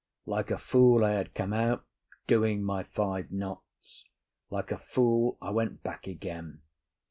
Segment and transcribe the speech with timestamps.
[0.25, 1.85] Like a fool I had come out,
[2.25, 4.03] doing my five knots;
[4.49, 6.63] like a fool I went back again.